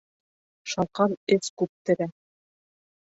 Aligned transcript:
Шалҡан 0.71 1.13
эс 1.35 1.53
күптерә. 1.63 2.09